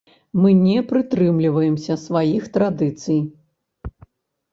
Мы 0.43 0.49
не 0.67 0.77
прытрымліваемся 0.91 1.97
сваіх 2.05 2.47
традыцый. 2.57 3.21